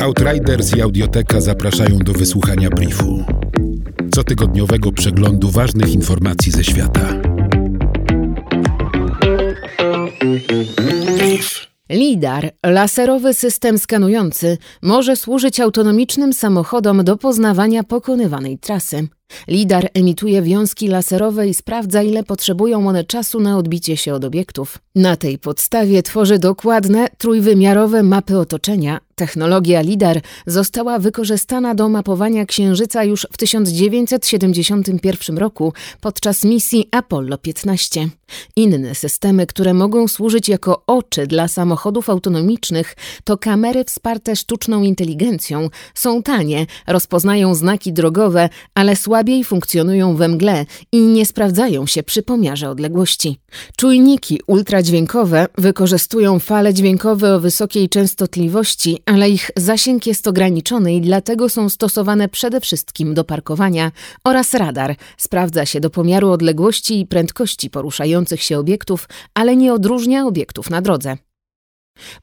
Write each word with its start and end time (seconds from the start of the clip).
Outriders 0.00 0.76
i 0.76 0.82
Audioteka 0.82 1.40
zapraszają 1.40 1.98
do 1.98 2.12
wysłuchania 2.12 2.70
briefu. 2.70 3.24
Cotygodniowego 4.14 4.92
przeglądu 4.92 5.50
ważnych 5.50 5.94
informacji 5.94 6.52
ze 6.52 6.64
świata. 6.64 7.14
LIDAR, 11.90 12.52
laserowy 12.66 13.34
system 13.34 13.78
skanujący, 13.78 14.58
może 14.82 15.16
służyć 15.16 15.60
autonomicznym 15.60 16.32
samochodom 16.32 17.04
do 17.04 17.16
poznawania 17.16 17.84
pokonywanej 17.84 18.58
trasy. 18.58 19.08
LIDAR 19.48 19.88
emituje 19.94 20.42
wiązki 20.42 20.88
laserowe 20.88 21.48
i 21.48 21.54
sprawdza, 21.54 22.02
ile 22.02 22.24
potrzebują 22.24 22.88
one 22.88 23.04
czasu 23.04 23.40
na 23.40 23.58
odbicie 23.58 23.96
się 23.96 24.14
od 24.14 24.24
obiektów. 24.24 24.78
Na 24.94 25.16
tej 25.16 25.38
podstawie 25.38 26.02
tworzy 26.02 26.38
dokładne, 26.38 27.08
trójwymiarowe 27.18 28.02
mapy 28.02 28.38
otoczenia. 28.38 29.00
Technologia 29.20 29.80
LIDAR 29.80 30.20
została 30.46 30.98
wykorzystana 30.98 31.74
do 31.74 31.88
mapowania 31.88 32.46
Księżyca 32.46 33.04
już 33.04 33.26
w 33.32 33.36
1971 33.36 35.38
roku 35.38 35.72
podczas 36.00 36.44
misji 36.44 36.88
Apollo 36.90 37.38
15. 37.38 38.08
Inne 38.56 38.94
systemy, 38.94 39.46
które 39.46 39.74
mogą 39.74 40.08
służyć 40.08 40.48
jako 40.48 40.82
oczy 40.86 41.26
dla 41.26 41.48
samochodów 41.48 42.10
autonomicznych, 42.10 42.96
to 43.24 43.38
kamery 43.38 43.84
wsparte 43.84 44.36
sztuczną 44.36 44.82
inteligencją. 44.82 45.68
Są 45.94 46.22
tanie, 46.22 46.66
rozpoznają 46.86 47.54
znaki 47.54 47.92
drogowe, 47.92 48.48
ale 48.74 48.96
słabiej 49.20 49.44
funkcjonują 49.44 50.16
we 50.16 50.28
mgle 50.28 50.66
i 50.92 51.00
nie 51.00 51.26
sprawdzają 51.26 51.86
się 51.86 52.02
przy 52.02 52.22
pomiarze 52.22 52.70
odległości. 52.70 53.40
Czujniki 53.76 54.40
ultradźwiękowe 54.46 55.46
wykorzystują 55.58 56.38
fale 56.38 56.74
dźwiękowe 56.74 57.34
o 57.34 57.40
wysokiej 57.40 57.88
częstotliwości, 57.88 58.98
ale 59.06 59.30
ich 59.30 59.50
zasięg 59.56 60.06
jest 60.06 60.28
ograniczony 60.28 60.94
i 60.94 61.00
dlatego 61.00 61.48
są 61.48 61.68
stosowane 61.68 62.28
przede 62.28 62.60
wszystkim 62.60 63.14
do 63.14 63.24
parkowania 63.24 63.92
oraz 64.24 64.54
radar. 64.54 64.96
Sprawdza 65.16 65.66
się 65.66 65.80
do 65.80 65.90
pomiaru 65.90 66.30
odległości 66.30 67.00
i 67.00 67.06
prędkości 67.06 67.70
poruszających 67.70 68.42
się 68.42 68.58
obiektów, 68.58 69.08
ale 69.34 69.56
nie 69.56 69.74
odróżnia 69.74 70.26
obiektów 70.26 70.70
na 70.70 70.82
drodze. 70.82 71.16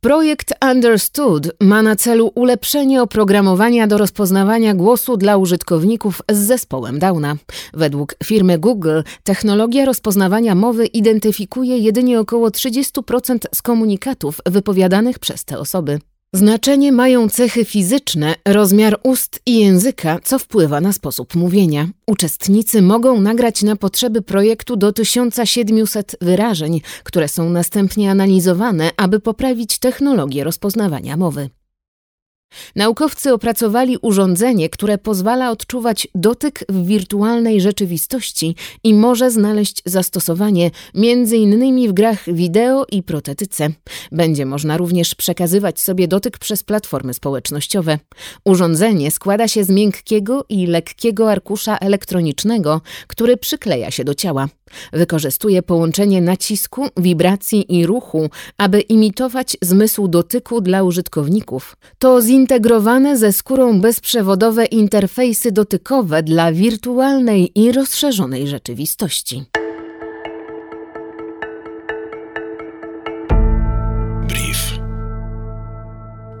Projekt 0.00 0.52
Understood 0.70 1.50
ma 1.60 1.82
na 1.82 1.96
celu 1.96 2.32
ulepszenie 2.34 3.02
oprogramowania 3.02 3.86
do 3.86 3.98
rozpoznawania 3.98 4.74
głosu 4.74 5.16
dla 5.16 5.36
użytkowników 5.36 6.22
z 6.30 6.36
zespołem 6.36 6.98
Downa. 6.98 7.36
Według 7.74 8.14
firmy 8.24 8.58
Google 8.58 9.00
technologia 9.24 9.84
rozpoznawania 9.84 10.54
mowy 10.54 10.86
identyfikuje 10.86 11.78
jedynie 11.78 12.20
około 12.20 12.48
30% 12.48 13.38
z 13.54 13.62
komunikatów 13.62 14.40
wypowiadanych 14.46 15.18
przez 15.18 15.44
te 15.44 15.58
osoby. 15.58 15.98
Znaczenie 16.34 16.92
mają 16.92 17.28
cechy 17.28 17.64
fizyczne, 17.64 18.34
rozmiar 18.48 19.00
ust 19.02 19.40
i 19.46 19.58
języka, 19.60 20.18
co 20.24 20.38
wpływa 20.38 20.80
na 20.80 20.92
sposób 20.92 21.34
mówienia. 21.34 21.88
Uczestnicy 22.06 22.82
mogą 22.82 23.20
nagrać 23.20 23.62
na 23.62 23.76
potrzeby 23.76 24.22
projektu 24.22 24.76
do 24.76 24.92
1700 24.92 26.16
wyrażeń, 26.20 26.80
które 27.04 27.28
są 27.28 27.50
następnie 27.50 28.10
analizowane, 28.10 28.90
aby 28.96 29.20
poprawić 29.20 29.78
technologię 29.78 30.44
rozpoznawania 30.44 31.16
mowy. 31.16 31.50
Naukowcy 32.76 33.32
opracowali 33.32 33.98
urządzenie, 34.02 34.68
które 34.68 34.98
pozwala 34.98 35.50
odczuwać 35.50 36.08
dotyk 36.14 36.64
w 36.68 36.86
wirtualnej 36.86 37.60
rzeczywistości 37.60 38.56
i 38.84 38.94
może 38.94 39.30
znaleźć 39.30 39.82
zastosowanie 39.84 40.70
m.in. 40.94 41.88
w 41.88 41.92
grach 41.92 42.34
wideo 42.34 42.84
i 42.92 43.02
protetyce. 43.02 43.68
Będzie 44.12 44.46
można 44.46 44.76
również 44.76 45.14
przekazywać 45.14 45.80
sobie 45.80 46.08
dotyk 46.08 46.38
przez 46.38 46.62
platformy 46.62 47.14
społecznościowe. 47.14 47.98
Urządzenie 48.44 49.10
składa 49.10 49.48
się 49.48 49.64
z 49.64 49.68
miękkiego 49.68 50.44
i 50.48 50.66
lekkiego 50.66 51.30
arkusza 51.30 51.78
elektronicznego, 51.78 52.80
który 53.06 53.36
przykleja 53.36 53.90
się 53.90 54.04
do 54.04 54.14
ciała. 54.14 54.48
Wykorzystuje 54.92 55.62
połączenie 55.62 56.20
nacisku, 56.20 56.88
wibracji 56.96 57.78
i 57.78 57.86
ruchu, 57.86 58.30
aby 58.58 58.80
imitować 58.80 59.56
zmysł 59.62 60.08
dotyku 60.08 60.60
dla 60.60 60.82
użytkowników. 60.82 61.76
To 61.98 62.22
zintegrowane 62.22 63.18
ze 63.18 63.32
skórą 63.32 63.80
bezprzewodowe 63.80 64.64
interfejsy 64.64 65.52
dotykowe 65.52 66.22
dla 66.22 66.52
wirtualnej 66.52 67.52
i 67.54 67.72
rozszerzonej 67.72 68.48
rzeczywistości. 68.48 69.44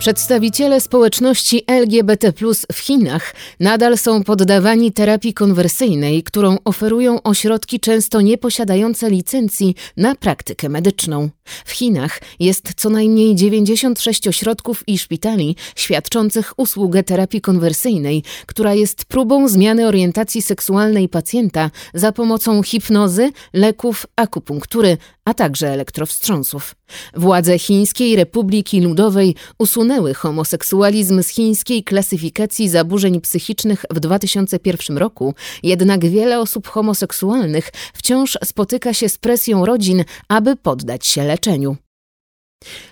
Przedstawiciele 0.00 0.80
społeczności 0.80 1.62
LGBT 1.66 2.32
w 2.72 2.78
Chinach 2.78 3.34
nadal 3.60 3.98
są 3.98 4.24
poddawani 4.24 4.92
terapii 4.92 5.34
konwersyjnej, 5.34 6.22
którą 6.22 6.56
oferują 6.64 7.22
ośrodki 7.22 7.80
często 7.80 8.20
nieposiadające 8.20 9.10
licencji 9.10 9.74
na 9.96 10.14
praktykę 10.14 10.68
medyczną. 10.68 11.30
W 11.64 11.70
Chinach 11.70 12.20
jest 12.40 12.74
co 12.76 12.90
najmniej 12.90 13.34
96 13.34 14.28
ośrodków 14.28 14.88
i 14.88 14.98
szpitali 14.98 15.56
świadczących 15.76 16.54
usługę 16.56 17.02
terapii 17.02 17.40
konwersyjnej, 17.40 18.22
która 18.46 18.74
jest 18.74 19.04
próbą 19.04 19.48
zmiany 19.48 19.86
orientacji 19.86 20.42
seksualnej 20.42 21.08
pacjenta 21.08 21.70
za 21.94 22.12
pomocą 22.12 22.62
hipnozy, 22.62 23.30
leków, 23.52 24.06
akupunktury, 24.16 24.96
a 25.24 25.34
także 25.34 25.68
elektrowstrząsów. 25.68 26.74
Władze 27.14 27.58
Chińskiej 27.58 28.16
Republiki 28.16 28.80
Ludowej 28.80 29.34
usunęły 29.58 29.89
homoseksualizm 30.14 31.22
z 31.22 31.28
chińskiej 31.28 31.84
klasyfikacji 31.84 32.68
zaburzeń 32.68 33.20
psychicznych 33.20 33.84
w 33.90 34.00
2001 34.00 34.98
roku, 34.98 35.34
jednak 35.62 36.06
wiele 36.06 36.40
osób 36.40 36.68
homoseksualnych 36.68 37.70
wciąż 37.94 38.38
spotyka 38.44 38.94
się 38.94 39.08
z 39.08 39.18
presją 39.18 39.66
rodzin, 39.66 40.04
aby 40.28 40.56
poddać 40.56 41.06
się 41.06 41.24
leczeniu. 41.24 41.76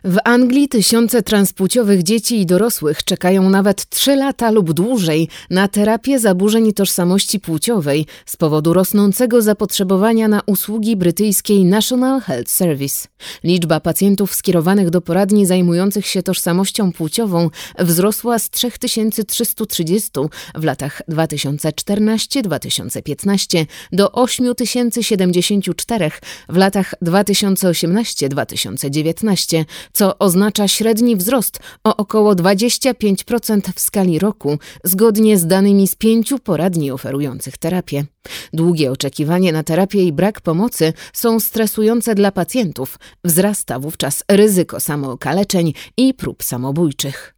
W 0.04 0.16
Anglii 0.24 0.68
tysiące 0.68 1.22
transpłciowych 1.22 2.02
dzieci 2.02 2.40
i 2.40 2.46
dorosłych 2.46 3.04
czekają 3.04 3.50
nawet 3.50 3.88
3 3.88 4.16
lata 4.16 4.50
lub 4.50 4.72
dłużej 4.72 5.28
na 5.50 5.68
terapię 5.68 6.18
zaburzeń 6.18 6.72
tożsamości 6.72 7.40
płciowej 7.40 8.06
z 8.26 8.36
powodu 8.36 8.72
rosnącego 8.72 9.42
zapotrzebowania 9.42 10.28
na 10.28 10.40
usługi 10.46 10.96
brytyjskiej 10.96 11.64
National 11.64 12.20
Health 12.20 12.50
Service. 12.50 13.08
Liczba 13.44 13.80
pacjentów 13.80 14.34
skierowanych 14.34 14.90
do 14.90 15.00
poradni 15.00 15.46
zajmujących 15.46 16.06
się 16.06 16.22
tożsamością 16.22 16.92
płciową 16.92 17.50
wzrosła 17.78 18.38
z 18.38 18.50
3330 18.50 20.10
w 20.54 20.64
latach 20.64 21.02
2014-2015 21.08 23.66
do 23.92 24.12
8074 24.12 26.10
w 26.48 26.56
latach 26.56 26.94
2018-2019 27.02 29.57
co 29.92 30.18
oznacza 30.18 30.68
średni 30.68 31.16
wzrost 31.16 31.58
o 31.84 31.96
około 31.96 32.34
25% 32.34 33.60
w 33.74 33.80
skali 33.80 34.18
roku, 34.18 34.58
zgodnie 34.84 35.38
z 35.38 35.46
danymi 35.46 35.88
z 35.88 35.94
pięciu 35.94 36.38
poradni 36.38 36.90
oferujących 36.90 37.58
terapię. 37.58 38.04
Długie 38.52 38.92
oczekiwanie 38.92 39.52
na 39.52 39.62
terapię 39.62 40.04
i 40.04 40.12
brak 40.12 40.40
pomocy 40.40 40.92
są 41.12 41.40
stresujące 41.40 42.14
dla 42.14 42.32
pacjentów. 42.32 42.98
Wzrasta 43.24 43.78
wówczas 43.78 44.24
ryzyko 44.30 44.80
samookaleczeń 44.80 45.72
i 45.96 46.14
prób 46.14 46.42
samobójczych. 46.42 47.37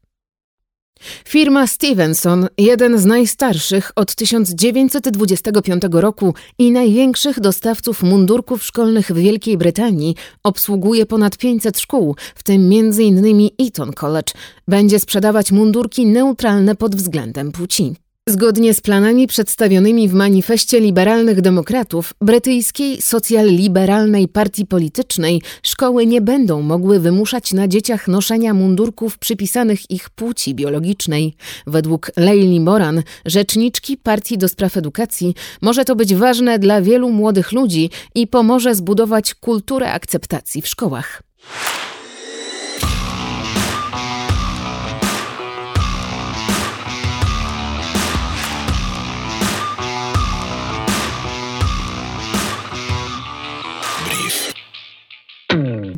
Firma 1.28 1.66
Stevenson, 1.66 2.48
jeden 2.58 2.98
z 2.98 3.04
najstarszych 3.06 3.92
od 3.96 4.14
1925 4.14 5.82
roku 5.92 6.34
i 6.58 6.72
największych 6.72 7.40
dostawców 7.40 8.02
mundurków 8.02 8.64
szkolnych 8.64 9.06
w 9.06 9.14
Wielkiej 9.14 9.58
Brytanii, 9.58 10.14
obsługuje 10.42 11.06
ponad 11.06 11.38
500 11.38 11.80
szkół, 11.80 12.16
w 12.34 12.42
tym 12.42 12.70
m.in. 12.72 13.48
Eton 13.58 13.92
College. 13.92 14.32
Będzie 14.68 14.98
sprzedawać 14.98 15.52
mundurki 15.52 16.06
neutralne 16.06 16.74
pod 16.74 16.96
względem 16.96 17.52
płci. 17.52 17.94
Zgodnie 18.30 18.74
z 18.74 18.80
planami 18.80 19.26
przedstawionymi 19.26 20.08
w 20.08 20.14
manifestie 20.14 20.80
liberalnych 20.80 21.40
demokratów, 21.40 22.14
brytyjskiej 22.20 23.02
socjal-liberalnej 23.02 24.28
partii 24.28 24.66
politycznej, 24.66 25.42
szkoły 25.62 26.06
nie 26.06 26.20
będą 26.20 26.62
mogły 26.62 27.00
wymuszać 27.00 27.52
na 27.52 27.68
dzieciach 27.68 28.08
noszenia 28.08 28.54
mundurków 28.54 29.18
przypisanych 29.18 29.90
ich 29.90 30.10
płci 30.10 30.54
biologicznej. 30.54 31.34
Według 31.66 32.10
Leili 32.16 32.60
Moran, 32.60 33.02
rzeczniczki 33.26 33.96
Partii 33.96 34.38
do 34.38 34.48
Spraw 34.48 34.76
Edukacji, 34.76 35.34
może 35.62 35.84
to 35.84 35.96
być 35.96 36.14
ważne 36.14 36.58
dla 36.58 36.82
wielu 36.82 37.10
młodych 37.10 37.52
ludzi 37.52 37.90
i 38.14 38.26
pomoże 38.26 38.74
zbudować 38.74 39.34
kulturę 39.34 39.92
akceptacji 39.92 40.62
w 40.62 40.68
szkołach. 40.68 41.29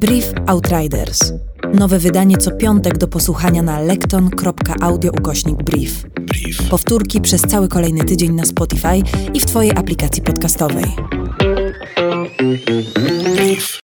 Brief 0.03 0.33
Outriders. 0.47 1.33
Nowe 1.75 1.99
wydanie 1.99 2.37
co 2.37 2.51
piątek 2.51 2.99
do 2.99 3.09
posłuchania 3.09 3.63
na 3.63 3.81
lekton.audio 3.81 5.13
ukośnik 5.13 5.57
brief. 5.63 6.03
Brief. 6.21 6.69
Powtórki 6.71 7.21
przez 7.21 7.43
cały 7.43 7.69
kolejny 7.69 8.05
tydzień 8.05 8.33
na 8.33 8.45
Spotify 8.45 9.03
i 9.35 9.41
w 9.41 9.47
Twojej 9.47 9.71
aplikacji 9.71 10.23
podcastowej. 10.23 10.85
Brief. 13.35 13.82